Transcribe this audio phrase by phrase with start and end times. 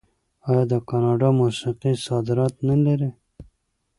[0.49, 3.09] آیا د کاناډا موسیقي صادرات نلري؟